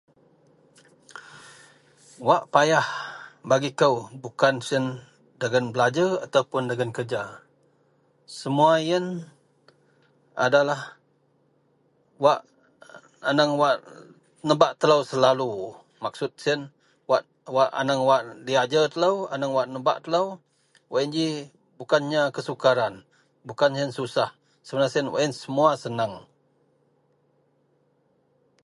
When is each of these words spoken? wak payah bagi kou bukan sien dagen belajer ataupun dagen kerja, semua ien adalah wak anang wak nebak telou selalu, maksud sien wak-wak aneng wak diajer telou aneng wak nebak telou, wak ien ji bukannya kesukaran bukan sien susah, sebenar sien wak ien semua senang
wak 2.27 2.43
payah 2.53 2.87
bagi 3.49 3.71
kou 3.81 3.95
bukan 4.23 4.55
sien 4.67 4.85
dagen 5.41 5.65
belajer 5.73 6.09
ataupun 6.25 6.63
dagen 6.71 6.91
kerja, 6.97 7.23
semua 8.39 8.71
ien 8.91 9.05
adalah 10.45 10.81
wak 12.23 12.39
anang 13.29 13.53
wak 13.61 13.75
nebak 14.47 14.71
telou 14.81 15.01
selalu, 15.11 15.51
maksud 16.03 16.31
sien 16.43 16.59
wak-wak 17.09 17.69
aneng 17.81 18.01
wak 18.09 18.21
diajer 18.47 18.85
telou 18.93 19.15
aneng 19.33 19.53
wak 19.57 19.67
nebak 19.73 19.97
telou, 20.05 20.25
wak 20.91 21.01
ien 21.03 21.11
ji 21.17 21.27
bukannya 21.79 22.21
kesukaran 22.35 22.93
bukan 23.47 23.71
sien 23.77 23.91
susah, 23.97 24.29
sebenar 24.65 24.89
sien 24.93 25.05
wak 25.13 25.21
ien 25.23 25.33
semua 25.41 25.69
senang 25.83 26.13